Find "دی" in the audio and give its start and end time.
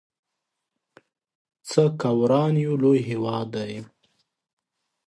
3.55-3.73